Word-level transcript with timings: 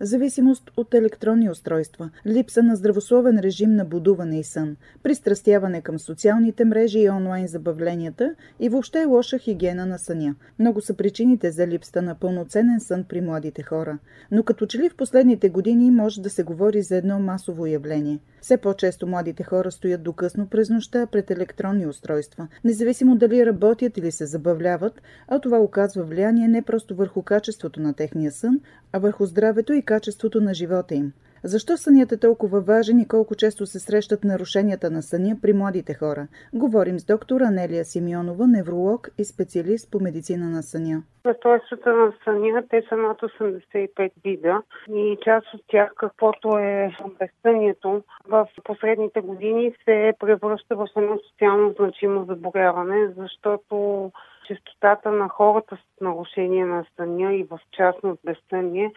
Зависимост 0.00 0.70
от 0.76 0.94
електронни 0.94 1.50
устройства, 1.50 2.10
липса 2.26 2.62
на 2.62 2.76
здравословен 2.76 3.38
режим 3.38 3.74
на 3.74 3.84
будуване 3.84 4.38
и 4.40 4.44
сън, 4.44 4.76
пристрастяване 5.02 5.80
към 5.80 5.98
социалните 5.98 6.64
мрежи 6.64 6.98
и 6.98 7.10
онлайн 7.10 7.46
забавленията 7.46 8.34
и 8.60 8.68
въобще 8.68 9.04
лоша 9.04 9.38
хигиена 9.38 9.86
на 9.86 9.98
съня. 9.98 10.34
Много 10.58 10.80
са 10.80 10.94
причините 10.94 11.50
за 11.50 11.66
липсата 11.66 12.02
на 12.02 12.14
пълноценен 12.14 12.80
сън 12.80 13.04
при 13.08 13.20
младите 13.20 13.62
хора. 13.62 13.98
Но 14.30 14.42
като 14.42 14.66
че 14.66 14.78
ли 14.78 14.88
в 14.88 14.96
последните 14.96 15.48
години 15.48 15.90
може 15.90 16.22
да 16.22 16.30
се 16.30 16.42
говори 16.42 16.82
за 16.82 16.96
едно 16.96 17.18
масово 17.18 17.66
явление. 17.66 18.18
Все 18.40 18.56
по-често 18.56 19.06
младите 19.06 19.44
хора 19.44 19.70
стоят 19.70 20.02
до 20.02 20.12
късно 20.12 20.46
през 20.46 20.70
нощта 20.70 21.06
пред 21.06 21.30
електронни 21.30 21.86
устройства, 21.86 22.48
независимо 22.64 23.16
дали 23.16 23.46
работят 23.46 23.96
или 23.98 24.10
се 24.10 24.26
забавляват, 24.26 25.02
а 25.28 25.38
това 25.38 25.58
оказва 25.58 26.02
влияние 26.02 26.48
не 26.48 26.62
просто 26.62 26.96
върху 26.96 27.22
качеството 27.22 27.80
на 27.80 27.94
техния 27.94 28.32
сън, 28.32 28.60
а 28.92 28.98
върху 28.98 29.26
здравето 29.26 29.72
и 29.72 29.82
качеството 29.82 30.40
на 30.40 30.54
живота 30.54 30.94
им. 30.94 31.12
Защо 31.44 31.76
сънят 31.76 32.12
е 32.12 32.20
толкова 32.20 32.60
важен 32.60 33.00
и 33.00 33.08
колко 33.08 33.34
често 33.34 33.66
се 33.66 33.78
срещат 33.78 34.24
нарушенията 34.24 34.90
на 34.90 35.02
съня 35.02 35.36
при 35.42 35.52
младите 35.52 35.94
хора? 35.94 36.28
Говорим 36.54 36.98
с 36.98 37.04
доктор 37.04 37.40
Анелия 37.40 37.84
Симеонова, 37.84 38.46
невролог 38.46 39.08
и 39.18 39.24
специалист 39.24 39.90
по 39.92 40.00
медицина 40.00 40.50
на 40.50 40.62
съня. 40.62 41.02
Разстройствата 41.26 41.92
на 41.92 42.12
съня, 42.24 42.62
те 42.70 42.82
са 42.88 42.96
над 42.96 43.20
85 43.20 44.10
вида 44.24 44.62
и 44.90 45.18
част 45.24 45.54
от 45.54 45.60
тях, 45.68 45.92
каквото 45.96 46.58
е 46.58 46.96
безсънието, 47.18 48.02
в 48.28 48.48
последните 48.64 49.20
години 49.20 49.74
се 49.84 50.12
превръща 50.18 50.76
в 50.76 50.88
едно 50.96 51.18
социално 51.30 51.74
значимо 51.78 52.24
заболяване, 52.24 53.08
защото 53.16 54.10
частотата 54.46 55.10
на 55.10 55.28
хората 55.28 55.76
с 55.76 56.00
нарушение 56.00 56.64
на 56.64 56.84
съня 56.96 57.34
и 57.34 57.44
в 57.44 57.60
частност 57.72 58.20
безсъние 58.24 58.92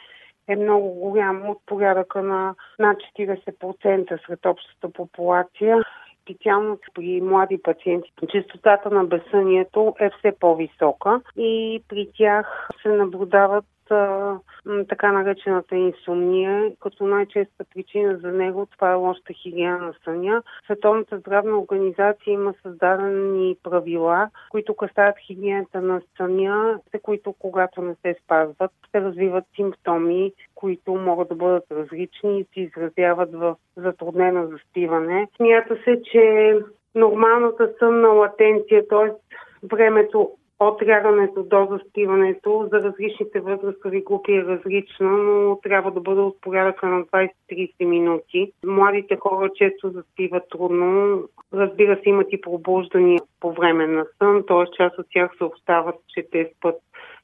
е 0.52 0.56
много 0.56 0.90
голямо 0.90 1.52
от 1.52 1.58
порядъка 1.66 2.24
на 2.24 2.56
над 2.80 2.98
40% 3.20 4.26
сред 4.28 4.46
общата 4.46 4.90
популация. 4.90 5.78
Специално 6.22 6.80
при 6.94 7.22
млади 7.22 7.62
пациенти 7.64 8.12
частотата 8.32 8.90
на 8.90 9.04
безсънието 9.04 9.96
е 10.00 10.10
все 10.10 10.32
по-висока 10.40 11.22
и 11.38 11.84
при 11.88 12.10
тях 12.18 12.70
се 12.82 12.90
наблюдават 12.90 13.66
така 14.90 15.12
наречената 15.12 15.76
инсомния, 15.76 16.72
като 16.80 17.04
най-честа 17.04 17.66
причина 17.74 18.18
за 18.18 18.32
него 18.32 18.68
това 18.72 18.92
е 18.92 18.96
лошата 18.96 19.34
хигиена 19.34 19.78
на 19.78 19.94
съня. 20.04 20.44
Световната 20.66 21.18
здравна 21.18 21.60
организация 21.60 22.34
има 22.34 22.54
създадени 22.64 23.56
правила, 23.64 24.30
които 24.50 24.76
касаят 24.76 25.16
хигиената 25.28 25.82
на 25.82 26.02
съня, 26.18 26.80
които 27.02 27.34
когато 27.40 27.82
не 27.82 27.96
се 27.96 28.16
спазват, 28.24 28.72
се 28.92 29.02
развиват 29.02 29.44
симптоми, 29.56 30.34
които 30.56 30.96
могат 30.96 31.30
да 31.30 31.36
бъдат 31.36 31.64
различни 31.72 32.40
и 32.40 32.46
се 32.54 32.60
изразяват 32.60 33.32
в 33.34 33.56
затруднено 33.76 34.48
заспиване. 34.48 35.28
Смята 35.36 35.78
се, 35.84 36.02
че 36.12 36.56
нормалната 36.96 37.74
сънна 37.80 38.08
латенция, 38.08 38.88
т.е. 38.88 39.38
времето 39.64 40.32
от 40.62 40.88
лягането 40.88 41.44
до 41.44 41.68
заспиването 41.72 42.70
за 42.72 42.84
различните 42.84 43.40
възрастови 43.40 44.04
групи 44.04 44.34
е 44.34 44.44
различна, 44.44 45.10
но 45.10 45.60
трябва 45.64 45.92
да 45.92 46.00
бъде 46.00 46.22
от 46.22 46.42
порядъка 46.42 46.88
на 46.88 47.04
20-30 47.04 47.86
минути. 47.86 48.52
Младите 48.66 49.18
хора 49.20 49.50
често 49.56 49.90
заспиват 49.90 50.44
трудно. 50.50 51.20
Разбира 51.54 51.96
се, 51.96 52.10
имат 52.10 52.28
и 52.32 52.42
пробуждания 52.42 53.22
по 53.40 53.54
време 53.54 53.88
на 53.88 54.06
сън, 54.18 54.44
т.е. 54.48 54.72
част 54.78 55.00
от 55.00 55.06
тях 55.14 55.32
съобщават, 55.38 55.96
че 56.08 56.28
те 56.32 56.52
спът 56.58 56.76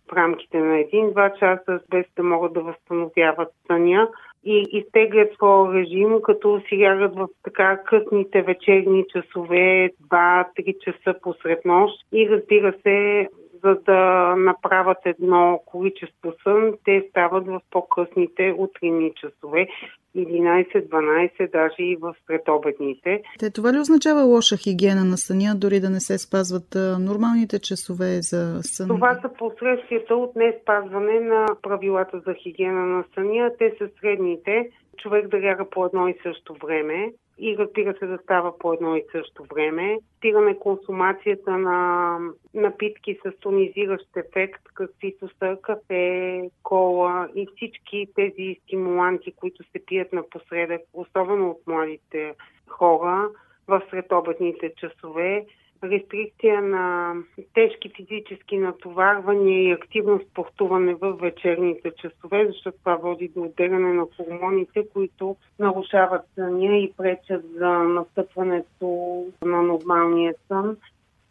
в 0.10 0.14
рамките 0.14 0.60
на 0.60 0.80
един-два 0.80 1.34
часа, 1.34 1.80
без 1.90 2.06
да 2.16 2.24
могат 2.24 2.54
да 2.54 2.62
възстановяват 2.62 3.50
съня 3.68 4.10
и 4.44 4.66
изтеглят 4.72 5.34
своя 5.34 5.74
режим, 5.74 6.22
като 6.24 6.62
си 6.70 6.82
лягат 6.82 7.16
в 7.16 7.28
така 7.44 7.84
късните 7.84 8.42
вечерни 8.42 9.06
часове, 9.14 9.90
2-3 10.12 10.80
часа 10.80 11.20
посред 11.22 11.66
нощ. 11.66 11.94
И 12.12 12.30
разбира 12.30 12.74
се, 12.84 13.28
за 13.68 13.76
да 13.86 14.36
направят 14.38 14.98
едно 15.06 15.62
количество 15.66 16.34
сън, 16.44 16.74
те 16.86 17.06
стават 17.10 17.48
в 17.48 17.62
по-късните 17.72 18.56
утринни 18.58 19.12
часове. 19.16 19.68
11-12, 20.16 21.52
даже 21.52 21.76
и 21.80 21.96
в 21.96 22.16
средобедните. 22.28 23.22
Те, 23.40 23.52
това 23.52 23.74
ли 23.74 23.80
означава 23.80 24.22
лоша 24.24 24.58
хигиена 24.58 25.04
на 25.04 25.18
съня, 25.18 25.56
дори 25.56 25.80
да 25.80 25.90
не 25.90 26.00
се 26.00 26.18
спазват 26.18 26.76
а, 26.76 27.00
нормалните 27.00 27.60
часове 27.60 28.22
за 28.22 28.60
сън? 28.62 28.88
Това 28.88 29.20
са 29.22 29.30
последствията 29.40 30.16
от 30.16 30.36
не 30.36 30.58
спазване 30.62 31.20
на 31.20 31.46
правилата 31.62 32.20
за 32.28 32.34
хигиена 32.34 32.86
на 32.86 33.04
съня. 33.16 33.52
Те 33.60 33.76
са 33.78 33.90
средните. 34.02 34.70
Човек 34.98 35.28
да 35.28 35.42
ляга 35.42 35.70
по 35.70 35.86
едно 35.86 36.08
и 36.08 36.16
също 36.24 36.54
време 36.54 37.14
и 37.40 37.58
разбира 37.58 37.94
се 38.00 38.06
да 38.06 38.18
става 38.18 38.58
по 38.58 38.74
едно 38.74 38.96
и 38.96 39.04
също 39.12 39.44
време. 39.44 39.98
Стигаме 40.18 40.60
консумацията 40.60 41.58
на 41.58 42.20
напитки 42.54 43.20
с 43.26 43.40
тонизиращ 43.40 44.08
ефект, 44.18 44.62
каквито 44.74 45.30
са 45.40 45.58
кафе, 45.62 46.50
кола 46.64 47.28
и 47.36 47.48
всички 47.56 48.08
тези 48.16 48.60
стимуланти, 48.64 49.32
които 49.32 49.64
се 49.64 49.86
пият 49.86 50.14
напосредък, 50.14 50.82
особено 50.94 51.50
от 51.50 51.68
младите 51.68 52.34
хора 52.68 53.30
в 53.68 53.82
средобедните 53.90 54.74
часове 54.78 55.46
рестрикция 55.84 56.62
на 56.62 57.14
тежки 57.54 57.90
физически 57.96 58.58
натоварвания 58.58 59.64
и 59.64 59.72
активно 59.72 60.20
спортуване 60.32 60.96
в 60.96 61.14
вечерните 61.14 61.92
часове, 61.92 62.48
защото 62.48 62.78
това 62.78 62.96
води 62.96 63.28
до 63.28 63.42
отделяне 63.42 63.94
на 63.94 64.06
хормоните, 64.18 64.88
които 64.94 65.36
нарушават 65.60 66.22
съня 66.36 66.78
и 66.78 66.94
пречат 66.98 67.46
за 67.54 67.70
настъпването 67.70 69.26
на 69.42 69.62
нормалния 69.62 70.36
сън. 70.48 70.78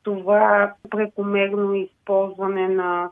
Това 0.03 0.75
прекомерно 0.91 1.75
използване 1.75 2.69
на 2.69 3.11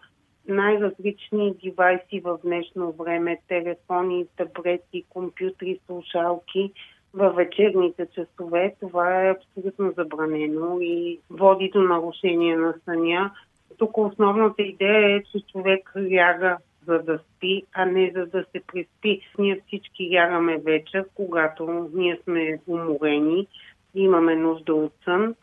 най-различни 0.48 1.54
девайси 1.64 2.20
в 2.20 2.38
днешно 2.44 2.92
време, 2.92 3.40
телефони, 3.48 4.26
таблети, 4.36 5.04
компютри, 5.08 5.80
слушалки– 5.86 6.72
във 7.14 7.36
вечерните 7.36 8.06
часове. 8.14 8.74
Това 8.80 9.22
е 9.22 9.30
абсолютно 9.30 9.92
забранено 9.96 10.78
и 10.80 11.18
води 11.30 11.70
до 11.74 11.82
нарушение 11.82 12.56
на 12.56 12.74
съня. 12.84 13.30
Тук 13.78 13.98
основната 13.98 14.62
идея 14.62 15.16
е, 15.16 15.22
че 15.22 15.46
човек 15.52 15.92
ляга 15.96 16.56
за 16.86 16.98
да 16.98 17.18
спи, 17.18 17.62
а 17.72 17.84
не 17.84 18.12
за 18.14 18.26
да 18.26 18.44
се 18.52 18.60
преспи. 18.72 19.20
Ние 19.38 19.60
всички 19.66 20.10
лягаме 20.14 20.58
вечер, 20.58 21.04
когато 21.14 21.90
ние 21.94 22.18
сме 22.24 22.58
уморени, 22.66 23.46
имаме 23.94 24.36
нужда 24.36 24.74
от 24.74 24.92
сън 25.04 25.34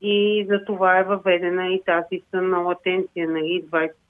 и 0.00 0.46
за 0.48 0.64
това 0.64 0.98
е 0.98 1.04
въведена 1.04 1.68
и 1.68 1.82
тази 1.84 2.22
сънна 2.30 2.58
латенция, 2.58 3.28
нали, 3.28 3.64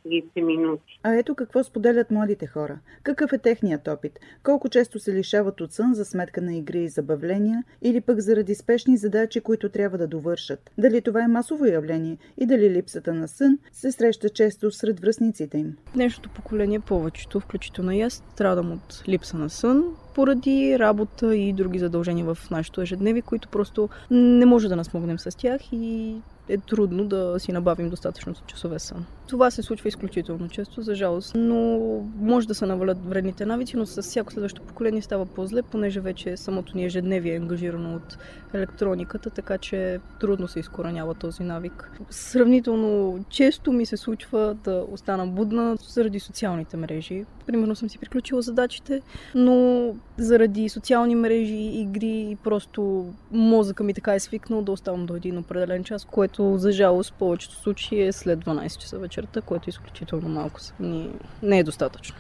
20-30 0.07 0.43
минути. 0.43 1.01
А 1.03 1.15
ето 1.15 1.35
какво 1.35 1.65
споделят 1.65 2.11
младите 2.11 2.47
хора. 2.47 2.79
Какъв 3.03 3.33
е 3.33 3.39
техният 3.39 3.89
опит? 3.89 4.19
Колко 4.43 4.69
често 4.69 4.99
се 4.99 5.13
лишават 5.13 5.61
от 5.61 5.73
сън 5.73 5.95
за 5.95 6.05
сметка 6.05 6.41
на 6.41 6.57
игри 6.57 6.83
и 6.83 6.89
забавления 6.89 7.65
или 7.83 8.01
пък 8.01 8.21
заради 8.21 8.55
спешни 8.55 8.97
задачи, 8.97 9.41
които 9.41 9.69
трябва 9.69 9.99
да 9.99 10.07
довършат? 10.07 10.71
Дали 10.79 11.01
това 11.01 11.25
е 11.25 11.29
масово 11.29 11.65
явление 11.65 12.19
и 12.39 12.47
дали 12.47 12.71
липсата 12.71 13.15
на 13.15 13.29
сън 13.29 13.59
се 13.73 13.93
среща 13.93 14.29
често 14.29 14.71
сред 14.71 15.01
връзниците 15.01 15.59
им? 15.59 15.77
Днешното 15.95 16.29
поколение 16.29 16.81
повечето, 16.81 17.41
включително 17.41 17.93
и 17.93 18.01
аз, 18.01 18.13
страдам 18.13 18.73
от 18.73 19.03
липса 19.09 19.39
на 19.39 19.51
сън, 19.51 19.85
поради 20.15 20.79
работа 20.79 21.37
и 21.37 21.53
други 21.53 21.79
задължения 21.79 22.35
в 22.35 22.51
нашето 22.51 22.81
ежедневие, 22.81 23.23
които 23.23 23.49
просто 23.49 23.89
не 24.11 24.47
може 24.47 24.69
да 24.69 24.77
насмогнем 24.77 25.19
с 25.19 25.37
тях 25.37 25.61
и 25.73 26.17
е 26.51 26.59
трудно 26.59 27.05
да 27.05 27.35
си 27.39 27.53
набавим 27.53 27.91
достатъчно 27.91 28.35
часове 28.47 28.79
сън. 28.79 29.05
Това 29.29 29.51
се 29.51 29.63
случва 29.63 29.89
изключително 29.89 30.49
често, 30.49 30.83
за 30.83 30.95
жалост, 30.95 31.33
но 31.35 31.79
може 32.21 32.49
да 32.49 32.55
се 32.55 32.67
навалят 32.67 33.07
вредните 33.07 33.47
навици, 33.47 33.77
но 33.77 33.87
с 33.87 34.03
всяко 34.03 34.33
следващо 34.33 34.63
поколение 34.63 35.03
става 35.03 35.27
по-зле, 35.27 35.63
понеже 35.63 36.01
вече 36.01 36.37
самото 36.37 36.77
ни 36.77 36.85
ежедневие 36.85 37.35
е 37.35 37.37
ангажирано 37.37 37.95
от 37.97 38.19
електрониката, 38.55 39.31
така 39.31 39.59
че 39.59 40.01
трудно 40.21 40.49
се 40.49 40.61
изкоренява 40.61 41.15
този 41.15 41.43
навик. 41.43 41.91
Сравнително 42.11 43.19
често 43.29 43.73
ми 43.73 43.87
се 43.87 43.97
случва 43.97 44.57
да 44.65 44.85
остана 44.91 45.27
будна 45.27 45.77
заради 45.89 46.21
социалните 46.21 46.77
мрежи. 46.77 47.25
Примерно 47.47 47.77
съм 47.77 47.89
си 47.89 47.99
приключила 47.99 48.43
задачите, 48.43 49.03
но 49.35 49.87
заради 50.19 50.69
социални 50.69 51.15
мрежи, 51.15 51.55
игри 51.55 52.29
и 52.31 52.37
просто 52.45 53.07
мозъка 53.33 53.85
ми 53.85 53.95
така 53.95 54.15
е 54.15 54.21
свикнал 54.21 54.63
да 54.63 54.73
оставам 54.73 55.07
до 55.07 55.17
един 55.17 55.39
определен 55.39 55.85
час, 55.85 56.05
което 56.05 56.40
за 56.41 56.73
жалост 56.73 57.15
повечето 57.19 57.55
случаи 57.55 58.03
е 58.03 58.13
след 58.13 58.45
12 58.45 58.79
часа 58.79 58.99
вечерта, 58.99 59.41
което 59.41 59.71
изключително 59.71 60.29
малко. 60.29 60.61
Не 61.43 61.59
е 61.59 61.65
достатъчно. 61.65 62.17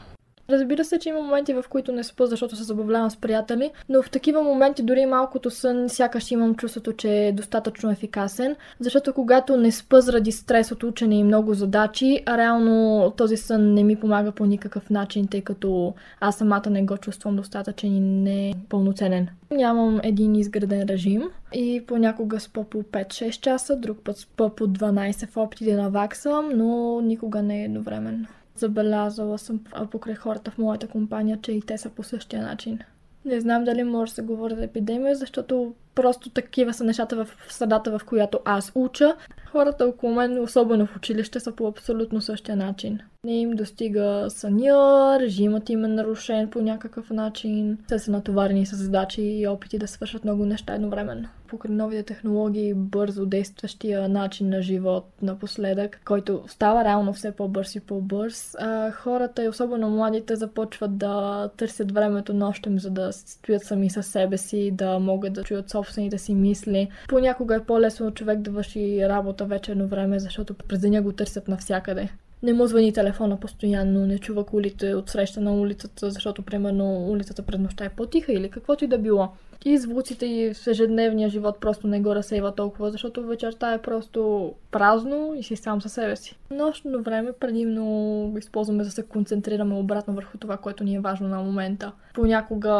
Разбира 0.51 0.85
се, 0.85 0.99
че 0.99 1.09
има 1.09 1.21
моменти, 1.21 1.55
в 1.55 1.65
които 1.71 1.93
не 1.93 2.05
спа, 2.05 2.27
защото 2.27 2.57
се 2.57 2.63
забавлявам 2.63 3.11
с 3.11 3.17
приятели, 3.17 3.71
но 3.89 4.03
в 4.03 4.11
такива 4.11 4.43
моменти 4.43 4.83
дори 4.83 5.07
малкото 5.07 5.51
сън 5.51 5.89
сякаш 5.89 6.31
имам 6.31 6.55
чувството, 6.55 6.93
че 6.93 7.27
е 7.27 7.33
достатъчно 7.33 7.91
ефикасен, 7.91 8.57
защото 8.81 9.13
когато 9.13 9.57
не 9.57 9.73
спа 9.73 10.01
заради 10.01 10.33
стрес 10.33 10.73
от 10.73 10.83
учене 10.83 11.19
и 11.19 11.25
много 11.25 11.55
задачи, 11.55 12.23
а 12.27 12.39
реално 12.39 13.11
този 13.17 13.37
сън 13.37 13.75
не 13.75 13.85
ми 13.85 13.97
помага 13.97 14.33
по 14.33 14.47
никакъв 14.47 14.91
начин, 14.91 15.27
тъй 15.27 15.41
като 15.41 15.95
аз 16.21 16.37
самата 16.37 16.71
не 16.71 16.83
го 16.83 16.97
чувствам 16.97 17.37
достатъчен 17.37 17.97
и 17.97 18.01
не 18.01 18.55
пълноценен. 18.69 19.29
Нямам 19.51 20.01
един 20.03 20.35
изграден 20.35 20.83
режим 20.83 21.23
и 21.53 21.83
понякога 21.87 22.41
спа 22.41 22.65
по 22.65 22.83
5-6 22.83 23.41
часа, 23.41 23.77
друг 23.77 23.99
път 24.05 24.19
спа 24.19 24.49
по 24.49 24.69
12 24.69 25.29
в 25.29 25.37
опити 25.37 25.65
да 25.65 25.83
наваксам, 25.83 26.51
но 26.55 27.01
никога 27.01 27.43
не 27.43 27.61
е 27.61 27.65
едновременно. 27.65 28.27
Забелязала 28.61 29.39
съм 29.39 29.61
покрай 29.91 30.15
хората 30.15 30.51
в 30.51 30.59
моята 30.59 30.89
компания, 30.89 31.39
че 31.43 31.53
и 31.53 31.61
те 31.61 31.79
са 31.79 31.91
по 31.91 32.03
същия 32.03 32.43
начин. 32.43 32.79
Не 33.25 33.41
знам 33.41 33.65
дали 33.65 33.83
може 33.83 34.11
да 34.11 34.15
се 34.15 34.23
говори 34.23 34.55
за 34.55 34.65
епидемия, 34.65 35.15
защото 35.15 35.75
просто 35.95 36.31
такива 36.31 36.75
са 36.75 36.85
нещата 36.85 37.25
в 37.25 37.29
средата, 37.49 37.99
в 37.99 38.05
която 38.05 38.41
аз 38.45 38.73
уча. 38.75 39.17
Хората 39.53 39.87
около 39.87 40.15
мен, 40.15 40.43
особено 40.43 40.87
в 40.87 40.97
училище, 40.97 41.41
са 41.41 41.53
по 41.53 41.67
абсолютно 41.67 42.21
същия 42.21 42.57
начин. 42.57 43.01
Не 43.25 43.41
им 43.41 43.51
достига 43.51 44.27
съня, 44.29 45.19
режимът 45.21 45.71
им 45.71 45.85
е 45.85 45.89
нарушен 45.89 46.51
по 46.51 46.61
някакъв 46.61 47.11
начин. 47.11 47.79
Те 47.89 47.99
са 47.99 48.11
натоварени 48.11 48.67
с 48.67 48.77
задачи 48.77 49.23
и 49.23 49.47
опити 49.47 49.79
да 49.79 49.89
свършат 49.89 50.25
много 50.25 50.47
неща 50.47 50.75
едновременно. 50.75 51.29
Покрай 51.49 51.75
новите 51.75 52.03
технологии, 52.03 52.75
бързо 52.75 53.27
действащия 53.27 54.09
начин 54.09 54.49
на 54.49 54.63
живот 54.63 55.07
напоследък, 55.23 56.01
който 56.05 56.45
става 56.47 56.85
реално 56.85 57.13
все 57.13 57.33
по-бърз 57.33 57.75
и 57.75 57.81
по-бърз, 57.81 58.57
хората 58.93 59.45
и 59.45 59.49
особено 59.49 59.91
младите 59.91 60.37
започват 60.37 60.99
да 60.99 61.49
търсят 61.57 61.93
времето 61.93 62.35
нощем, 62.35 62.79
за 62.79 62.91
да 62.91 63.13
стоят 63.13 63.65
сами 63.65 63.91
със 63.91 64.07
себе 64.07 64.39
си, 64.39 64.71
да 64.71 64.99
могат 64.99 65.33
да 65.33 65.43
чуят 65.43 65.71
собствените 65.71 66.19
си 66.19 66.35
мисли. 66.35 66.89
Понякога 67.09 67.55
е 67.55 67.65
по-лесно 67.65 68.11
човек 68.11 68.41
да 68.41 68.51
върши 68.51 69.09
работа 69.09 69.45
вечерно 69.45 69.87
време, 69.87 70.19
защото 70.19 70.55
през 70.55 70.81
деня 70.81 71.03
го 71.03 71.13
търсят 71.13 71.49
навсякъде 71.49 72.09
не 72.43 72.53
му 72.53 72.67
звъни 72.67 72.93
телефона 72.93 73.41
постоянно, 73.41 74.07
не 74.07 74.19
чува 74.19 74.45
колите 74.45 74.95
от 74.95 75.11
среща 75.11 75.41
на 75.41 75.55
улицата, 75.55 76.11
защото, 76.11 76.43
примерно, 76.43 77.09
улицата 77.09 77.43
пред 77.43 77.61
нощта 77.61 77.85
е 77.85 77.89
по-тиха 77.89 78.33
или 78.33 78.51
каквото 78.51 78.85
и 78.85 78.89
да 78.89 78.99
било. 78.99 79.29
И 79.65 79.79
звуците 79.79 80.27
и 80.27 80.55
в 80.55 80.67
ежедневния 80.67 81.29
живот 81.29 81.57
просто 81.61 81.87
не 81.87 82.01
го 82.01 82.15
разсейва 82.15 82.55
толкова, 82.55 82.91
защото 82.91 83.27
вечерта 83.27 83.73
е 83.73 83.83
просто 83.83 84.53
празно 84.71 85.35
и 85.37 85.43
си 85.43 85.57
сам 85.57 85.83
със 85.83 85.93
себе 85.93 86.17
си. 86.17 86.39
Нощно 86.51 87.03
време 87.03 87.33
предимно 87.33 88.35
използваме 88.39 88.85
да 88.85 88.91
се 88.91 89.03
концентрираме 89.03 89.75
обратно 89.75 90.15
върху 90.15 90.39
това, 90.39 90.57
което 90.57 90.85
ни 90.85 90.95
е 90.95 91.01
важно 91.01 91.29
на 91.29 91.43
момента. 91.43 91.93
Понякога 92.15 92.73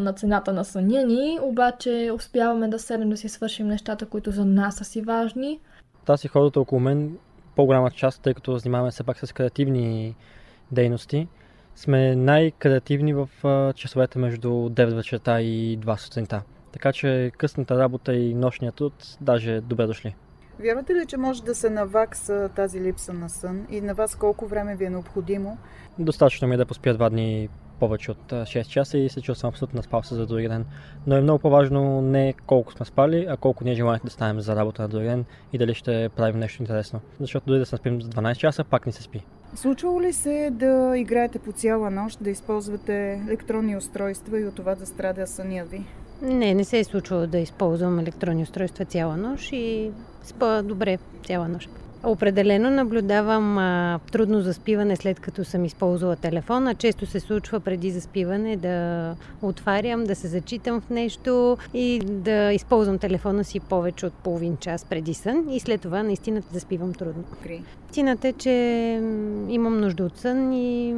на 0.00 0.12
цената 0.12 0.52
на 0.52 0.64
съня 0.64 1.02
ни, 1.02 1.38
обаче 1.42 2.10
успяваме 2.14 2.68
да 2.68 2.78
седнем 2.78 3.10
да 3.10 3.16
си 3.16 3.28
свършим 3.28 3.66
нещата, 3.66 4.06
които 4.06 4.30
за 4.30 4.44
нас 4.44 4.76
са 4.76 4.84
си 4.84 5.00
важни. 5.00 5.60
Та 6.06 6.16
си 6.16 6.28
хората 6.28 6.60
около 6.60 6.80
мен 6.80 7.18
по-голяма 7.56 7.90
част, 7.90 8.22
тъй 8.22 8.34
като 8.34 8.58
занимаваме 8.58 8.92
се 8.92 9.04
пак 9.04 9.18
с 9.18 9.32
креативни 9.32 10.16
дейности, 10.72 11.28
сме 11.74 12.16
най-креативни 12.16 13.14
в 13.14 13.28
часовете 13.74 14.18
между 14.18 14.48
9 14.48 14.94
вечерта 14.94 15.40
и 15.40 15.78
2 15.78 15.96
сутринта. 15.96 16.42
Така 16.72 16.92
че 16.92 17.32
късната 17.38 17.78
работа 17.78 18.14
и 18.14 18.34
нощният 18.34 18.74
труд 18.74 19.16
даже 19.20 19.60
добре 19.60 19.86
дошли. 19.86 20.14
Вярвате 20.60 20.94
ли, 20.94 21.06
че 21.06 21.16
може 21.16 21.42
да 21.42 21.54
се 21.54 21.70
навакса 21.70 22.50
тази 22.56 22.80
липса 22.80 23.12
на 23.12 23.28
сън 23.28 23.66
и 23.70 23.80
на 23.80 23.94
вас 23.94 24.14
колко 24.14 24.46
време 24.46 24.76
ви 24.76 24.84
е 24.84 24.90
необходимо? 24.90 25.58
Достатъчно 25.98 26.48
ми 26.48 26.54
е 26.54 26.58
да 26.58 26.66
поспя 26.66 26.94
два 26.94 27.10
дни 27.10 27.48
повече 27.80 28.10
от 28.10 28.32
6 28.32 28.68
часа 28.68 28.98
и 28.98 29.08
се 29.08 29.20
чувствам 29.20 29.48
абсолютно 29.48 29.82
спал 29.82 30.02
се 30.02 30.14
за 30.14 30.26
други 30.26 30.48
ден. 30.48 30.64
Но 31.06 31.16
е 31.16 31.20
много 31.20 31.38
по-важно 31.38 32.00
не 32.00 32.34
колко 32.46 32.72
сме 32.72 32.86
спали, 32.86 33.26
а 33.30 33.36
колко 33.36 33.64
ние 33.64 33.74
желаем 33.74 34.00
да 34.04 34.10
станем 34.10 34.40
за 34.40 34.56
работа 34.56 34.82
на 34.82 34.88
други 34.88 35.06
ден 35.06 35.24
и 35.52 35.58
дали 35.58 35.74
ще 35.74 36.10
правим 36.16 36.38
нещо 36.38 36.62
интересно. 36.62 37.00
Защото 37.20 37.46
дори 37.46 37.58
да 37.58 37.66
се 37.66 37.76
спим 37.76 38.02
за 38.02 38.08
12 38.08 38.36
часа, 38.36 38.64
пак 38.64 38.86
не 38.86 38.92
се 38.92 39.02
спи. 39.02 39.24
Случвало 39.54 40.00
ли 40.00 40.12
се 40.12 40.50
да 40.52 40.92
играете 40.96 41.38
по 41.38 41.52
цяла 41.52 41.90
нощ, 41.90 42.18
да 42.20 42.30
използвате 42.30 43.22
електронни 43.28 43.76
устройства 43.76 44.40
и 44.40 44.46
от 44.46 44.54
това 44.54 44.74
да 44.74 44.86
страда 44.86 45.26
съня 45.26 45.64
ви? 45.64 45.84
Не, 46.22 46.54
не 46.54 46.64
се 46.64 46.78
е 46.78 46.84
случвало 46.84 47.26
да 47.26 47.38
използвам 47.38 47.98
електронни 47.98 48.42
устройства 48.42 48.84
цяла 48.84 49.16
нощ 49.16 49.52
и 49.52 49.90
спа 50.22 50.62
добре 50.62 50.98
цяла 51.26 51.48
нощ. 51.48 51.70
Определено 52.06 52.70
наблюдавам 52.70 53.58
а, 53.58 54.00
трудно 54.12 54.40
заспиване 54.40 54.96
след 54.96 55.20
като 55.20 55.44
съм 55.44 55.64
използвала 55.64 56.16
телефона. 56.16 56.74
Често 56.74 57.06
се 57.06 57.20
случва 57.20 57.60
преди 57.60 57.90
заспиване 57.90 58.56
да 58.56 59.16
отварям, 59.42 60.04
да 60.04 60.14
се 60.14 60.28
зачитам 60.28 60.80
в 60.80 60.90
нещо 60.90 61.56
и 61.74 62.00
да 62.04 62.52
използвам 62.52 62.98
телефона 62.98 63.44
си 63.44 63.60
повече 63.60 64.06
от 64.06 64.12
половин 64.12 64.56
час 64.56 64.84
преди 64.84 65.14
сън 65.14 65.44
и 65.50 65.60
след 65.60 65.80
това 65.80 66.02
наистина 66.02 66.42
заспивам 66.52 66.94
трудно. 66.94 67.24
Истината 67.86 68.28
е, 68.28 68.32
че 68.32 68.50
имам 69.48 69.80
нужда 69.80 70.04
от 70.04 70.18
сън 70.18 70.52
и 70.52 70.94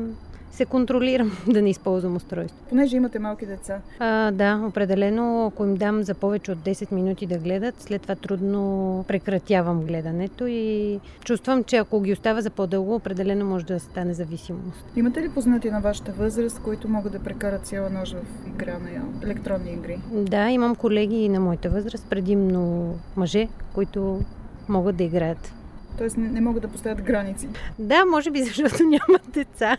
се 0.56 0.64
контролирам 0.64 1.32
да 1.48 1.62
не 1.62 1.70
използвам 1.70 2.16
устройство. 2.16 2.58
Понеже 2.68 2.96
имате 2.96 3.18
малки 3.18 3.46
деца. 3.46 3.80
А, 3.98 4.30
да, 4.30 4.64
определено, 4.68 5.46
ако 5.46 5.64
им 5.64 5.76
дам 5.76 6.02
за 6.02 6.14
повече 6.14 6.52
от 6.52 6.58
10 6.58 6.92
минути 6.92 7.26
да 7.26 7.38
гледат, 7.38 7.82
след 7.82 8.02
това 8.02 8.14
трудно 8.14 9.04
прекратявам 9.08 9.80
гледането 9.80 10.46
и 10.46 11.00
чувствам, 11.24 11.64
че 11.64 11.76
ако 11.76 12.00
ги 12.00 12.12
остава 12.12 12.40
за 12.40 12.50
по-дълго, 12.50 12.94
определено 12.94 13.44
може 13.44 13.66
да 13.66 13.80
стане 13.80 14.14
зависимост. 14.14 14.84
Имате 14.96 15.22
ли 15.22 15.28
познати 15.28 15.70
на 15.70 15.80
вашата 15.80 16.12
възраст, 16.12 16.62
които 16.62 16.88
могат 16.88 17.12
да 17.12 17.18
прекарат 17.18 17.66
цяла 17.66 17.90
нощ 17.90 18.12
в 18.14 18.48
игра 18.48 18.78
на 18.78 18.88
електронни 19.22 19.72
игри? 19.72 19.98
Да, 20.12 20.50
имам 20.50 20.74
колеги 20.74 21.28
на 21.28 21.40
моята 21.40 21.70
възраст, 21.70 22.06
предимно 22.10 22.94
мъже, 23.16 23.48
които 23.74 24.20
могат 24.68 24.96
да 24.96 25.04
играят. 25.04 25.52
Тоест 25.98 26.16
не, 26.16 26.28
не 26.28 26.40
могат 26.40 26.62
да 26.62 26.68
поставят 26.68 27.02
граници. 27.02 27.48
Да, 27.78 28.04
може 28.06 28.30
би 28.30 28.38
защото 28.42 28.84
нямат 28.84 29.30
деца. 29.30 29.76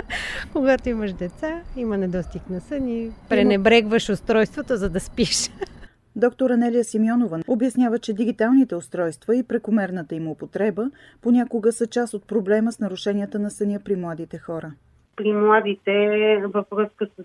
Когато 0.52 0.88
имаш 0.88 1.12
деца, 1.12 1.60
има 1.76 1.96
недостиг 1.98 2.50
на 2.50 2.60
сън 2.60 2.88
и 2.88 3.10
пренебрегваш 3.28 4.08
устройството, 4.08 4.76
за 4.76 4.90
да 4.90 5.00
спиш. 5.00 5.50
Доктор 6.16 6.50
Анелия 6.50 6.84
Симеонова 6.84 7.40
обяснява, 7.48 7.98
че 7.98 8.12
дигиталните 8.12 8.74
устройства 8.74 9.36
и 9.36 9.42
прекомерната 9.48 10.14
им 10.14 10.28
употреба 10.28 10.90
понякога 11.22 11.72
са 11.72 11.86
част 11.86 12.14
от 12.14 12.28
проблема 12.28 12.72
с 12.72 12.80
нарушенията 12.80 13.38
на 13.38 13.50
съня 13.50 13.80
при 13.84 13.96
младите 13.96 14.38
хора. 14.38 14.72
При 15.16 15.32
младите, 15.32 15.92
във 16.54 16.66
връзка 16.72 17.06
с 17.06 17.22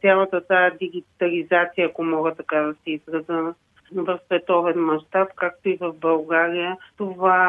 цялата 0.00 0.46
тази 0.46 0.76
дигитализация, 0.78 1.86
ако 1.86 2.04
мога 2.04 2.34
така 2.34 2.56
да 2.56 2.74
се 2.84 2.90
израза, 2.90 3.54
в 3.92 4.18
световен 4.24 4.84
мащаб, 4.84 5.28
както 5.36 5.68
и 5.68 5.76
в 5.76 5.92
България. 5.92 6.76
Това 6.96 7.48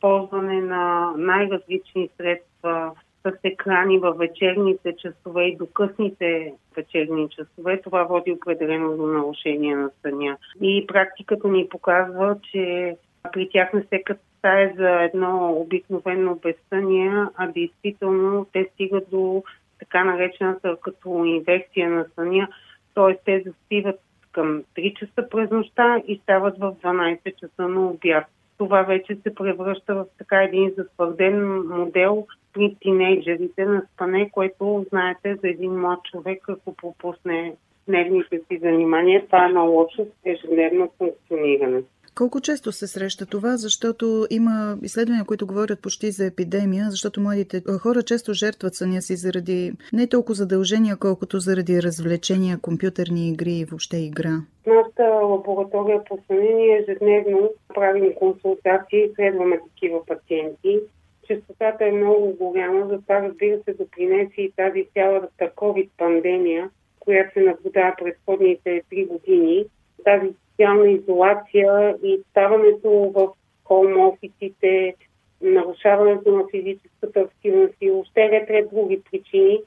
ползване 0.00 0.60
на 0.60 1.12
най-различни 1.16 2.08
средства 2.16 2.92
с 3.22 3.32
екрани 3.44 3.98
във 3.98 4.18
вечерните 4.18 4.96
часове 4.96 5.44
и 5.44 5.56
до 5.56 5.66
късните 5.66 6.52
вечерни 6.76 7.28
часове, 7.28 7.80
това 7.82 8.02
води 8.02 8.32
определено 8.32 8.96
до 8.96 9.06
нарушение 9.06 9.76
на 9.76 9.90
съня. 10.02 10.36
И 10.60 10.84
практиката 10.88 11.48
ни 11.48 11.68
показва, 11.68 12.36
че 12.52 12.96
при 13.32 13.48
тях 13.48 13.72
не 13.72 13.82
се 13.82 14.02
касае 14.02 14.74
за 14.76 15.02
едно 15.02 15.52
обикновено 15.52 16.34
безсъние, 16.34 17.24
а 17.36 17.46
действително 17.46 18.46
те 18.52 18.68
стигат 18.74 19.10
до 19.10 19.42
така 19.78 20.04
наречената 20.04 20.76
като 20.82 21.24
инвекция 21.24 21.90
на 21.90 22.06
съня, 22.14 22.48
т.е. 22.94 23.16
те 23.24 23.42
заспиват 23.46 24.00
към 24.32 24.62
3 24.76 24.94
часа 24.94 25.28
през 25.30 25.50
нощта 25.50 26.02
и 26.06 26.20
стават 26.22 26.58
в 26.58 26.72
12 26.82 27.36
часа 27.36 27.68
на 27.68 27.86
обяд. 27.86 28.24
Това 28.58 28.82
вече 28.82 29.14
се 29.14 29.34
превръща 29.34 29.94
в 29.94 30.06
така 30.18 30.42
един 30.42 30.72
затвърден 30.76 31.62
модел 31.68 32.26
при 32.52 32.76
тинейджерите 32.80 33.64
на 33.64 33.82
спане, 33.94 34.30
което, 34.30 34.86
знаете, 34.88 35.34
за 35.34 35.48
един 35.48 35.80
млад 35.80 35.98
човек, 36.04 36.48
ако 36.48 36.76
пропусне 36.76 37.54
дневните 37.88 38.40
си 38.48 38.58
занимания, 38.58 39.26
това 39.26 39.46
е 39.46 39.52
на 39.52 39.62
лошо 39.62 40.06
ежедневно 40.24 40.90
функциониране. 40.98 41.82
Колко 42.14 42.40
често 42.40 42.72
се 42.72 42.86
среща 42.86 43.26
това, 43.26 43.56
защото 43.56 44.26
има 44.30 44.78
изследвания, 44.82 45.24
които 45.24 45.46
говорят 45.46 45.82
почти 45.82 46.10
за 46.10 46.26
епидемия, 46.26 46.86
защото 46.90 47.20
младите 47.20 47.62
хора 47.80 48.02
често 48.02 48.32
жертват 48.32 48.74
съня 48.74 49.02
си 49.02 49.16
заради 49.16 49.72
не 49.92 50.06
толкова 50.06 50.34
задължения, 50.34 50.96
колкото 50.96 51.38
заради 51.38 51.82
развлечения, 51.82 52.58
компютърни 52.58 53.28
игри 53.28 53.52
и 53.52 53.64
въобще 53.64 53.96
игра. 53.96 54.40
Нашата 54.66 55.02
лаборатория 55.02 56.04
по 56.04 56.18
съня 56.26 56.76
ежедневно 56.82 57.50
правим 57.74 58.14
консултации, 58.14 59.10
следваме 59.14 59.60
такива 59.68 60.06
пациенти. 60.06 60.80
Частотата 61.26 61.84
е 61.84 61.92
много 61.92 62.36
голяма, 62.40 62.86
за 62.86 63.00
това 63.02 63.22
разбира 63.22 63.58
се 63.64 63.74
допринесе 63.74 64.40
и 64.40 64.52
тази 64.56 64.86
цялата 64.94 65.50
COVID-пандемия, 65.56 66.68
която 67.00 67.32
се 67.32 67.40
наблюдава 67.40 67.94
предходните 68.02 68.82
три 68.90 69.04
години. 69.04 69.64
Тази 70.04 70.28
социална 70.60 70.90
изолация 70.90 71.96
и 72.02 72.20
ставането 72.30 72.90
в 72.90 73.28
хоум 73.64 74.00
офисите, 74.00 74.94
нарушаването 75.42 76.36
на 76.36 76.44
физическата 76.50 77.20
активност 77.20 77.74
и 77.80 77.90
още 77.90 78.30
ред, 78.30 78.50
ред 78.50 78.68
други 78.72 79.00
причини 79.10 79.60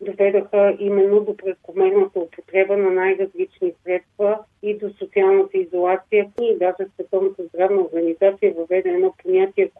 доведаха 0.00 0.76
именно 0.78 1.20
до 1.20 1.36
прекомерната 1.36 2.18
употреба 2.20 2.76
на 2.76 2.90
най-различни 2.90 3.72
средства 3.84 4.38
и 4.62 4.78
до 4.78 4.90
социалната 4.98 5.58
изолация. 5.58 6.30
И 6.40 6.56
даже 6.58 6.90
Световната 6.94 7.42
здравна 7.44 7.80
организация 7.80 8.54
въведе 8.54 8.88
едно 8.88 9.14
понятие 9.22 9.70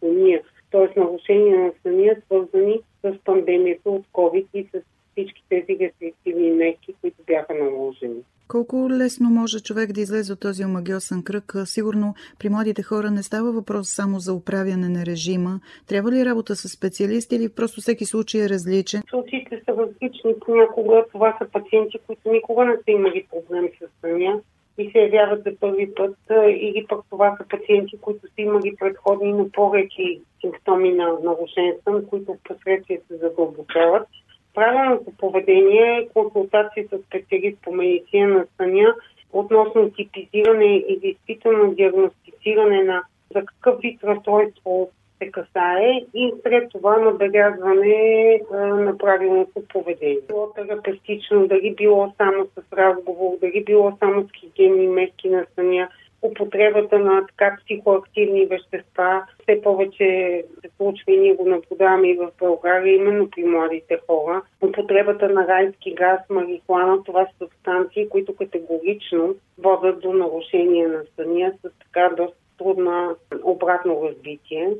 сония, 0.00 0.42
т.е. 0.70 1.00
нарушения 1.00 1.58
на 1.58 1.72
съния, 1.82 2.22
свързани 2.26 2.80
с 3.02 3.18
пандемията 3.24 3.90
от 3.90 4.04
COVID 4.12 4.46
и 4.54 4.64
с 4.64 4.82
всички 5.12 5.42
тези 5.48 5.78
рестриктивни 5.80 6.50
мерки, 6.50 6.94
които 7.00 7.16
бяха 7.26 7.54
наложени. 7.54 8.22
Колко 8.48 8.90
лесно 8.90 9.30
може 9.30 9.60
човек 9.60 9.92
да 9.92 10.00
излезе 10.00 10.32
от 10.32 10.40
този 10.40 10.64
омагиосен 10.64 11.22
кръг? 11.22 11.52
Сигурно 11.64 12.14
при 12.38 12.48
младите 12.48 12.82
хора 12.82 13.10
не 13.10 13.22
става 13.22 13.52
въпрос 13.52 13.88
само 13.88 14.18
за 14.18 14.34
управяне 14.34 14.88
на 14.88 15.06
режима. 15.06 15.60
Трябва 15.88 16.12
ли 16.12 16.24
работа 16.24 16.56
с 16.56 16.68
специалисти 16.68 17.36
или 17.36 17.48
просто 17.48 17.80
всеки 17.80 18.04
случай 18.04 18.40
е 18.40 18.48
различен? 18.48 19.02
Случаите 19.10 19.62
са 19.64 19.76
различни. 19.76 20.34
Понякога 20.40 21.04
това 21.12 21.36
са 21.38 21.48
пациенти, 21.52 21.98
които 22.06 22.30
никога 22.30 22.64
не 22.64 22.76
са 22.76 22.90
имали 22.90 23.26
проблем 23.30 23.68
с 23.78 24.00
съня 24.00 24.40
и 24.78 24.90
се 24.90 24.98
явяват 24.98 25.44
за 25.44 25.52
първи 25.60 25.94
път, 25.94 26.16
или 26.48 26.86
пък 26.88 27.00
това 27.10 27.36
са 27.36 27.48
пациенти, 27.48 27.98
които 28.00 28.20
са 28.20 28.42
имали 28.42 28.76
предходни, 28.80 29.32
но 29.32 29.50
по-реки 29.50 30.20
симптоми 30.40 30.92
на 30.92 31.18
нарушен 31.24 31.74
сън, 31.84 32.06
които 32.10 32.36
последствие 32.44 33.00
се 33.08 33.16
задълбочават 33.16 34.08
правилното 34.56 35.10
поведение 35.18 35.98
е 35.98 36.08
консултация 36.14 36.84
с 36.88 36.98
специалист 36.98 37.58
по 37.62 37.72
медицина 37.72 38.28
на 38.28 38.46
съня 38.56 38.94
относно 39.32 39.90
типизиране 39.90 40.76
и 40.76 40.98
действително 41.00 41.74
диагностициране 41.74 42.82
на 42.82 43.02
за 43.34 43.44
какъв 43.44 43.80
вид 43.80 44.04
разстройство 44.04 44.90
се 45.18 45.30
касае 45.30 46.04
и 46.14 46.32
след 46.42 46.70
това 46.70 46.96
набелязване 46.98 48.40
на 48.52 48.98
правилното 48.98 49.62
поведение. 49.68 50.18
Било 50.28 50.52
терапевтично, 50.52 51.46
дали 51.46 51.74
било 51.76 52.12
само 52.16 52.46
с 52.46 52.72
разговор, 52.72 53.32
дали 53.40 53.64
било 53.64 53.96
само 53.98 54.22
с 54.22 54.40
хигиенни 54.40 54.88
мерки 54.88 55.28
на 55.28 55.46
съня, 55.54 55.88
употребата 56.26 56.98
на 56.98 57.26
така 57.26 57.56
психоактивни 57.64 58.46
вещества 58.46 59.22
все 59.42 59.62
повече 59.62 60.44
се 60.60 60.70
случва 60.76 61.12
и 61.12 61.18
ние 61.18 61.34
го 61.34 61.48
наблюдаваме 61.48 62.08
и 62.08 62.16
в 62.16 62.30
България, 62.40 62.96
именно 62.96 63.30
при 63.30 63.44
младите 63.44 63.98
хора. 64.06 64.42
Употребата 64.62 65.28
на 65.28 65.48
райски 65.48 65.94
газ, 65.94 66.20
марихуана, 66.30 67.02
това 67.04 67.26
са 67.26 67.32
субстанции, 67.38 68.08
които 68.08 68.36
категорично 68.36 69.34
водят 69.58 70.00
до 70.00 70.12
нарушение 70.12 70.86
на 70.86 71.02
съня 71.16 71.52
с 71.62 71.70
така 71.84 72.14
доста 72.16 72.36
трудна 72.58 73.14
обратно 73.42 74.02
развитие. 74.08 74.70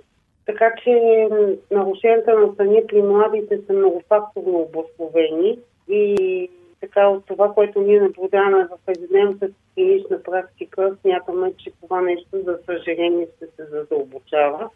Така 0.47 0.73
че 0.85 1.27
нарушенията 1.71 2.39
на 2.39 2.55
съня 2.57 2.81
при 2.89 3.03
младите 3.03 3.61
са 3.67 3.73
многофакторно 3.73 4.59
обословени 4.59 5.59
и 5.89 6.51
така 6.87 7.09
от 7.09 7.27
това, 7.27 7.55
което 7.55 7.81
ние 7.81 8.01
наблюдаваме 8.01 8.65
в 8.65 8.91
ежедневната 8.91 9.49
клинична 9.75 10.23
практика, 10.23 10.97
смятаме, 11.01 11.53
че 11.59 11.71
това 11.83 12.01
нещо, 12.01 12.43
за 12.45 12.59
съжаление, 12.67 13.27
ще 13.37 13.47
се 13.47 13.65
задълбочава. 13.65 14.71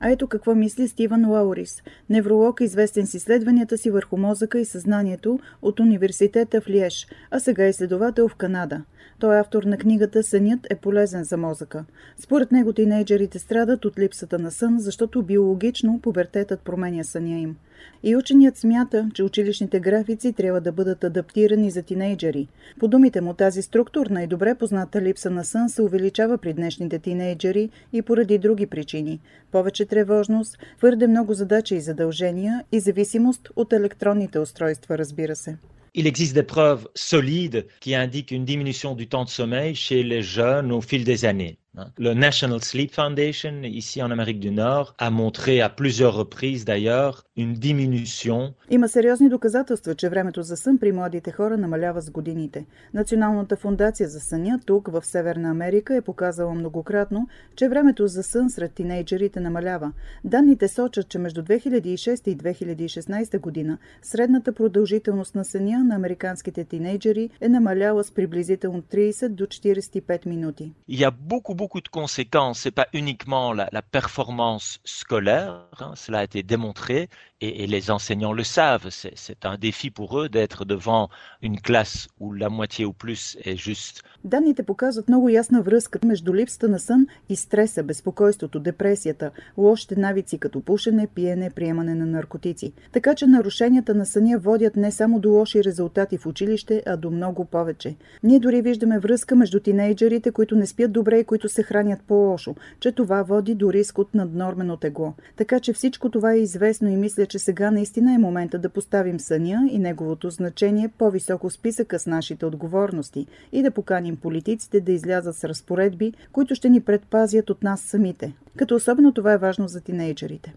А 0.00 0.10
ето 0.10 0.26
какво 0.26 0.54
мисли 0.54 0.88
Стивън 0.88 1.30
Лаурис, 1.30 1.82
невролог, 2.10 2.60
известен 2.60 3.06
с 3.06 3.14
изследванията 3.14 3.78
си 3.78 3.90
върху 3.90 4.16
мозъка 4.16 4.58
и 4.58 4.64
съзнанието 4.64 5.38
от 5.62 5.80
университета 5.80 6.60
в 6.60 6.68
Лиеж, 6.68 7.06
а 7.30 7.40
сега 7.40 7.64
е 7.64 7.68
изследовател 7.68 8.28
в 8.28 8.34
Канада. 8.34 8.82
Той 9.18 9.36
е 9.36 9.40
автор 9.40 9.62
на 9.62 9.78
книгата 9.78 10.22
Сънят 10.22 10.66
е 10.70 10.76
полезен 10.76 11.24
за 11.24 11.36
мозъка. 11.36 11.84
Според 12.18 12.52
него 12.52 12.72
тинейджерите 12.72 13.38
страдат 13.38 13.84
от 13.84 13.98
липсата 13.98 14.38
на 14.38 14.50
сън, 14.50 14.78
защото 14.78 15.22
биологично 15.22 16.00
пубертетът 16.02 16.60
променя 16.60 17.04
съня 17.04 17.38
им. 17.38 17.56
И 18.02 18.16
ученият 18.16 18.56
смята, 18.56 19.10
че 19.14 19.22
училищните 19.22 19.80
графици 19.80 20.32
трябва 20.32 20.60
да 20.60 20.72
бъдат 20.72 21.04
адаптирани 21.04 21.70
за 21.70 21.82
тинейджери. 21.82 22.48
По 22.80 22.88
думите 22.88 23.20
му 23.20 23.34
тази 23.34 23.62
структурна 23.62 24.22
и 24.22 24.26
добре 24.26 24.54
позната 24.54 25.02
липса 25.02 25.30
на 25.30 25.44
сън 25.44 25.68
се 25.68 25.82
увеличава 25.82 26.38
при 26.38 26.52
днешните 26.52 26.98
тинейджери 26.98 27.70
и 27.92 28.02
поради 28.02 28.38
други 28.38 28.66
причини. 28.66 29.20
Повече 29.52 29.85
тревожност, 29.86 30.58
твърде 30.78 31.06
много 31.06 31.34
задачи 31.34 31.74
и 31.74 31.80
задължения 31.80 32.64
и 32.72 32.80
зависимост 32.80 33.48
от 33.56 33.72
електронните 33.72 34.38
устройства, 34.38 34.98
разбира 34.98 35.36
се. 35.36 35.56
Il 35.98 36.06
existe 36.06 36.34
des 36.34 36.46
preuves 36.54 36.86
solides 36.94 37.64
qui 37.80 37.94
indiquent 37.94 38.32
une 38.38 38.44
diminution 38.44 38.94
du 38.94 39.06
temps 39.08 39.24
de 39.24 39.30
sommeil 39.30 39.74
chez 39.74 40.02
les 40.02 40.22
jeunes 40.36 40.70
au 40.78 40.82
fil 40.82 41.04
des 41.04 41.24
années. 41.24 41.56
Le 41.98 42.14
National 42.14 42.62
Sleep 42.62 42.92
Foundation, 42.94 43.62
ici 43.62 44.02
en 44.02 44.10
Amérique 44.10 44.40
du 44.40 44.50
Nord, 44.50 44.94
a 44.98 45.10
montré 45.10 45.60
à 45.60 45.68
plusieurs 45.68 46.14
reprises 46.14 46.64
d'ailleurs 46.64 47.24
une 47.36 47.52
diminution. 47.52 48.54
Има 48.70 48.88
сериозни 48.88 49.28
доказателства, 49.28 49.94
че 49.94 50.08
времето 50.08 50.42
за 50.42 50.56
сън 50.56 50.78
при 50.78 50.92
младите 50.92 51.32
хора 51.32 51.56
намалява 51.56 52.00
с 52.00 52.10
годините. 52.10 52.66
Националната 52.94 53.56
фундация 53.56 54.08
за 54.08 54.20
съня 54.20 54.60
тук 54.66 54.88
в 54.88 55.04
Северна 55.04 55.50
Америка 55.50 55.96
е 55.96 56.00
показала 56.00 56.54
многократно, 56.54 57.28
че 57.56 57.68
времето 57.68 58.06
за 58.06 58.22
сън 58.22 58.50
сред 58.50 58.72
тинейджерите 58.72 59.40
намалява. 59.40 59.92
Данните 60.24 60.68
сочат, 60.68 61.08
че 61.08 61.18
между 61.18 61.42
2006 61.42 62.28
и 62.28 62.36
2016 62.36 63.40
година 63.40 63.78
средната 64.02 64.52
продължителност 64.52 65.34
на 65.34 65.44
съня 65.44 65.84
на 65.84 65.94
американските 65.94 66.64
тинейджери 66.64 67.30
е 67.40 67.48
намаляла 67.48 68.04
с 68.04 68.10
приблизително 68.10 68.82
30 68.82 69.28
до 69.28 69.46
45 69.46 70.26
минути. 70.26 70.72
Il 70.88 70.98
y 71.00 71.04
a 71.04 71.10
beaucoup, 71.10 71.54
beaucoup 71.54 71.65
de 71.74 71.88
conséquences. 71.88 72.60
C'est 72.60 72.70
pas 72.70 72.88
uniquement 72.92 73.52
la, 73.52 73.68
la 73.72 73.82
performance 73.82 74.80
scolaire, 74.84 75.66
hein, 75.80 75.92
cela 75.96 76.18
a 76.20 76.24
été 76.24 76.42
démontré, 76.42 77.08
et, 77.40 77.64
et 77.64 77.66
les 77.66 77.90
enseignants 77.90 78.32
le 78.32 78.44
savent. 78.44 78.88
C'est 78.90 79.44
un 79.44 79.56
défi 79.56 79.90
pour 79.90 80.18
eux 80.20 80.28
d'être 80.28 80.64
devant 80.64 81.08
une 81.42 81.60
classe 81.60 82.08
où 82.18 82.32
la 82.32 82.48
moitié 82.48 82.84
ou 82.84 82.92
plus 82.92 83.36
est 83.44 83.56
juste. 83.56 84.02
Данните 84.24 84.62
показват 84.62 85.08
много 85.08 85.28
ясна 85.28 85.62
връзка 85.62 85.98
между 86.04 86.34
липсата 86.34 86.68
на 86.68 86.78
сън 86.78 87.06
и 87.28 87.36
стреса, 87.36 87.82
безпокойството, 87.82 88.60
депресията, 88.60 89.30
лошите 89.56 89.96
навици 89.96 90.38
като 90.38 90.60
пушене, 90.60 91.06
пиене, 91.14 91.50
приемане 91.50 91.94
на 91.94 92.06
наркотици. 92.06 92.72
Така 92.92 93.14
че 93.14 93.26
нарушенията 93.26 93.94
на 93.94 94.06
съня 94.06 94.38
водят 94.38 94.76
не 94.76 94.92
само 94.92 95.20
до 95.20 95.30
лоши 95.30 95.64
резултати 95.64 96.18
в 96.18 96.26
училище, 96.26 96.82
а 96.86 96.96
до 96.96 97.10
много 97.10 97.44
повече. 97.44 97.96
Ние 98.22 98.38
дори 98.38 98.62
виждаме 98.62 98.98
връзка 98.98 99.36
между 99.36 99.60
тинейджерите, 99.60 100.30
които 100.30 100.56
не 100.56 100.66
спят 100.66 100.92
добре 100.92 101.18
и 101.18 101.24
които 101.24 101.48
се 101.56 101.62
хранят 101.62 102.00
по-лошо, 102.08 102.54
че 102.80 102.92
това 102.92 103.22
води 103.22 103.54
до 103.54 103.72
риск 103.72 103.98
от 103.98 104.14
наднормено 104.14 104.76
тегло. 104.76 105.12
Така 105.36 105.60
че 105.60 105.72
всичко 105.72 106.10
това 106.10 106.32
е 106.32 106.38
известно 106.38 106.88
и 106.88 106.96
мисля, 106.96 107.26
че 107.26 107.38
сега 107.38 107.70
наистина 107.70 108.14
е 108.14 108.18
момента 108.18 108.58
да 108.58 108.68
поставим 108.68 109.20
съня 109.20 109.68
и 109.70 109.78
неговото 109.78 110.30
значение 110.30 110.90
по-високо 110.98 111.50
списъка 111.50 111.98
с 111.98 112.06
нашите 112.06 112.46
отговорности 112.46 113.26
и 113.52 113.62
да 113.62 113.70
поканим 113.70 114.16
политиците 114.16 114.80
да 114.80 114.92
излязат 114.92 115.36
с 115.36 115.44
разпоредби, 115.44 116.12
които 116.32 116.54
ще 116.54 116.68
ни 116.68 116.80
предпазят 116.80 117.50
от 117.50 117.62
нас 117.62 117.80
самите. 117.80 118.32
Като 118.56 118.74
особено 118.74 119.12
това 119.12 119.32
е 119.32 119.38
важно 119.38 119.68
за 119.68 119.80
тинейджерите. 119.80 120.54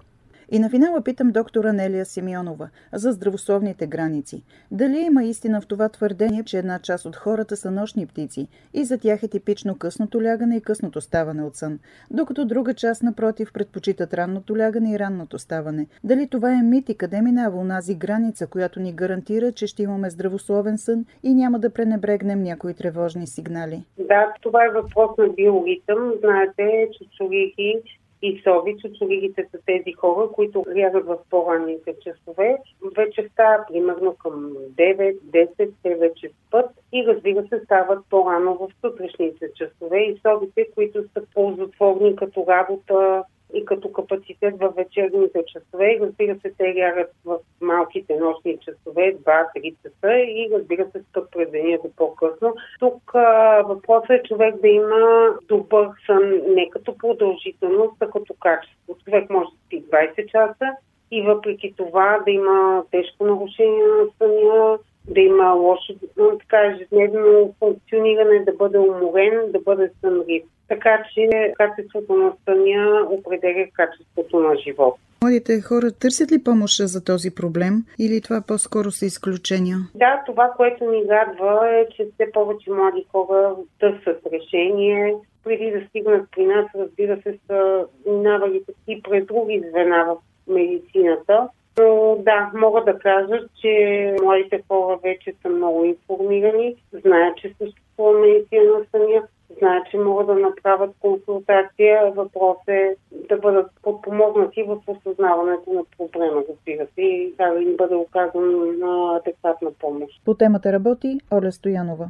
И 0.52 0.60
на 0.60 0.70
финала 0.70 1.02
питам 1.02 1.32
доктора 1.32 1.74
Нелия 1.74 2.06
Симеонова 2.06 2.70
за 2.94 3.12
здравословните 3.12 3.88
граници. 3.88 4.44
Дали 4.72 4.98
има 5.00 5.24
истина 5.24 5.62
в 5.62 5.68
това 5.68 5.90
твърдение, 5.90 6.44
че 6.44 6.58
една 6.58 6.80
част 6.80 7.06
от 7.06 7.16
хората 7.16 7.58
са 7.58 7.72
нощни 7.72 8.08
птици 8.08 8.48
и 8.74 8.84
за 8.84 8.98
тях 8.98 9.24
е 9.24 9.28
типично 9.28 9.78
късното 9.78 10.24
лягане 10.24 10.58
и 10.58 10.62
късното 10.62 11.02
ставане 11.02 11.44
от 11.44 11.56
сън, 11.56 11.80
докато 12.12 12.46
друга 12.46 12.74
част, 12.74 13.04
напротив, 13.04 13.54
предпочитат 13.54 14.14
ранното 14.14 14.58
лягане 14.58 14.94
и 14.94 15.00
ранното 15.00 15.40
ставане. 15.40 15.88
Дали 16.04 16.28
това 16.28 16.52
е 16.52 16.64
мит 16.64 16.90
и 16.90 16.96
къде 16.96 17.22
минава 17.22 17.58
унази 17.58 17.96
граница, 17.96 18.48
която 18.48 18.80
ни 18.80 18.94
гарантира, 18.94 19.52
че 19.52 19.68
ще 19.68 19.84
имаме 19.84 20.10
здравословен 20.10 20.78
сън 20.78 21.06
и 21.24 21.34
няма 21.34 21.60
да 21.60 21.70
пренебрегнем 21.70 22.44
някои 22.44 22.74
тревожни 22.74 23.28
сигнали? 23.28 23.84
Да, 23.98 24.34
това 24.42 24.66
е 24.66 24.70
въпрос 24.70 25.18
на 25.18 25.28
биоритъм. 25.30 26.14
Знаете, 26.22 26.88
че 26.94 27.06
чурихи 27.18 27.82
и 28.22 28.42
сови. 28.44 28.78
Чучулигите 28.78 29.48
са 29.52 29.58
тези 29.66 29.94
хора, 29.94 30.30
които 30.32 30.66
лягат 30.78 31.06
в 31.06 31.18
по-ранните 31.30 31.96
часове. 32.04 32.58
Вече 32.98 33.30
става 33.34 33.66
примерно 33.72 34.16
към 34.16 34.54
9-10, 34.54 35.72
те 35.84 35.96
вече 35.96 36.30
спът 36.48 36.70
и 36.94 37.06
разбира 37.08 37.48
се 37.48 37.62
стават 37.66 38.00
по-рано 38.10 38.56
в 38.56 38.70
сутрешните 38.82 39.46
часове 39.56 40.00
и 40.00 40.20
совите, 40.22 40.68
които 40.76 41.04
са 41.04 41.22
ползотворни 41.34 42.16
като 42.16 42.46
работа, 42.48 43.24
и 43.54 43.66
като 43.66 43.92
капацитет 43.92 44.56
в 44.60 44.74
вечерните 44.76 45.44
часове. 45.48 45.92
И 45.92 46.00
разбира 46.00 46.40
се, 46.40 46.54
те 46.58 46.76
лягат 46.78 47.12
в 47.26 47.38
малките 47.62 48.16
нощни 48.16 48.58
часове, 48.58 49.16
2-3 49.16 49.76
часа 49.84 50.14
и 50.14 50.50
разбира 50.54 50.86
се, 50.92 51.04
спът 51.10 51.32
през 51.32 51.52
деня 51.52 51.78
до 51.84 51.92
по-късно. 51.96 52.56
Тук 52.80 53.12
а, 53.14 53.62
въпросът 53.62 54.10
е 54.10 54.24
човек 54.28 54.56
да 54.62 54.68
има 54.68 55.30
добър 55.48 55.90
сън 56.06 56.42
не 56.48 56.70
като 56.70 56.98
продължителност, 56.98 57.94
а 58.02 58.10
като 58.10 58.34
качество. 58.40 58.98
Човек 59.06 59.30
може 59.30 59.50
да 59.50 59.58
спи 59.66 59.84
20 59.84 60.32
часа 60.32 60.76
и 61.12 61.22
въпреки 61.22 61.74
това 61.78 62.20
да 62.26 62.32
има 62.32 62.84
тежко 62.92 63.26
нарушение 63.26 63.84
на 63.84 64.08
съня, 64.18 64.78
да 65.08 65.22
има 65.22 65.54
лошо 65.54 65.94
така, 66.40 66.58
ежедневно 66.66 67.54
функциониране, 67.60 68.44
да 68.46 68.54
бъде 68.54 68.78
уморен, 68.78 69.52
да 69.52 69.60
бъде 69.60 69.92
сънлив. 70.02 70.44
Така 70.68 71.04
че 71.14 71.54
качеството 71.58 72.14
на 72.14 72.34
съня 72.46 73.08
определя 73.10 73.68
качеството 73.74 74.40
на 74.40 74.56
живот. 74.56 74.96
Младите 75.24 75.62
хора 75.62 75.92
търсят 75.92 76.32
ли 76.32 76.44
помощ 76.44 76.88
за 76.88 77.04
този 77.04 77.36
проблем 77.36 77.74
или 78.00 78.22
това 78.22 78.42
по-скоро 78.48 78.92
са 78.92 79.06
изключения? 79.06 79.78
Да, 79.96 80.24
това, 80.26 80.54
което 80.58 80.92
ни 80.92 81.04
радва 81.10 81.70
е, 81.70 81.88
че 81.96 82.08
все 82.14 82.32
повече 82.32 82.72
млади 82.72 83.06
хора 83.12 83.56
търсят 83.80 84.22
решение. 84.34 85.16
Преди 85.44 85.72
да 85.72 85.88
стигнат 85.90 86.28
при 86.36 86.46
нас, 86.46 86.66
разбира 86.76 87.22
се, 87.22 87.40
са 87.48 87.86
минавали 88.08 88.62
и 88.88 89.02
през 89.02 89.26
други 89.26 89.64
звена 89.70 90.06
в 90.06 90.18
медицината. 90.52 91.48
Но 91.80 92.18
да, 92.20 92.52
мога 92.54 92.84
да 92.84 93.00
кажа, 93.00 93.40
че 93.62 94.16
младите 94.22 94.64
хора 94.68 95.00
вече 95.04 95.34
са 95.42 95.50
много 95.50 95.86
информирани, 95.86 96.76
знаят, 96.94 97.38
че 97.38 97.56
съществува 97.58 98.20
медицина 98.20 98.64
на 98.64 98.86
съня, 98.92 99.24
знаят, 99.60 99.88
че 99.92 99.98
могат 99.98 100.28
да 100.28 100.36
направят 100.36 100.92
консултация. 101.00 102.12
Въпрос 102.12 102.58
е 102.68 102.96
да 103.12 103.38
бъдат 103.38 103.72
подпомогнати 103.84 104.64
в 104.64 104.78
осъзнаването 104.88 105.74
на 105.74 105.84
проблема, 105.98 106.44
разбира 106.50 106.88
се, 106.96 107.02
и 107.02 107.34
да 107.38 107.62
им 107.62 107.78
бъде 107.78 107.96
оказана 107.96 109.16
адекватна 109.16 109.72
помощ. 109.80 110.22
По 110.26 110.34
темата 110.34 110.74
работи 110.74 111.18
Оля 111.32 111.52
Стоянова. 111.52 112.10